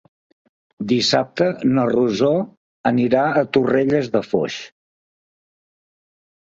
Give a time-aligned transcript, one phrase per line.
[0.91, 2.31] Dissabte na Rosó
[3.05, 4.61] irà a Torrelles de Foix.